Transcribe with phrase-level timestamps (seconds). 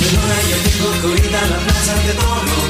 [0.00, 2.62] de luna yo tengo corrida la plaza de toro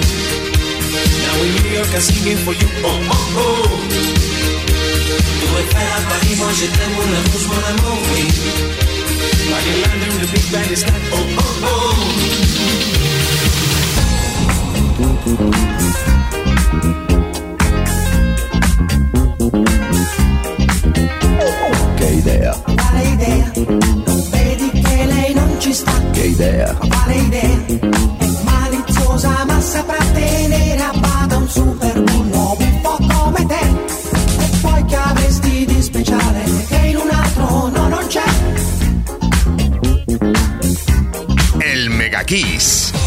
[1.22, 3.68] Now in New York I'm singing for you, oh, oh, oh.
[5.40, 8.24] Tu esperas Paris, moi je t'aime, mon amour, mon amour, oui
[9.50, 11.70] Like in London, the big band is like, oh, oh, oh.
[26.30, 26.76] idea.
[26.80, 27.56] Vale idea,
[28.42, 33.64] maliziosa ma saprà tenere a bada un super bullo un po' come te.
[34.38, 38.22] E poi che avresti di speciale che in un altro no non c'è?
[41.58, 42.99] El Mega Kiss.